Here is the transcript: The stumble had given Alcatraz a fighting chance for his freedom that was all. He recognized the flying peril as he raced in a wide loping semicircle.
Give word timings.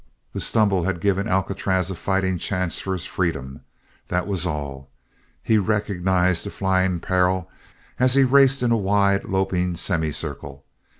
The 0.33 0.39
stumble 0.39 0.85
had 0.85 0.99
given 0.99 1.27
Alcatraz 1.27 1.91
a 1.91 1.93
fighting 1.93 2.39
chance 2.39 2.81
for 2.81 2.93
his 2.93 3.05
freedom 3.05 3.61
that 4.07 4.25
was 4.25 4.47
all. 4.47 4.89
He 5.43 5.59
recognized 5.59 6.43
the 6.43 6.49
flying 6.49 6.99
peril 6.99 7.51
as 7.99 8.15
he 8.15 8.23
raced 8.23 8.63
in 8.63 8.71
a 8.71 8.77
wide 8.77 9.25
loping 9.25 9.75
semicircle. 9.75 10.65